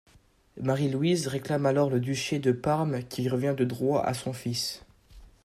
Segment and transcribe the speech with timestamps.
[0.59, 4.83] Marie-Louise réclame alors le duché de Parme qui revient de droit à son fils.